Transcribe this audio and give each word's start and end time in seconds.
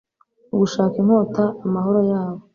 Gushaka 0.59 0.95
inkota 1.01 1.43
amahoro 1.65 1.99
yabo 2.11 2.41